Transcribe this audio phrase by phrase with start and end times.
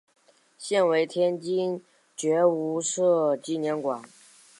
[0.57, 1.83] 现为天津
[2.17, 4.01] 觉悟社纪念馆。